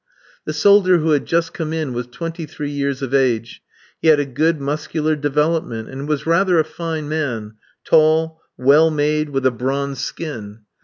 [0.45, 3.61] The soldier who had just come in was twenty three years of age;
[4.01, 7.53] he had a good muscular development, and was rather a fine man,
[7.85, 10.61] tall, well made, with a bronzed skin.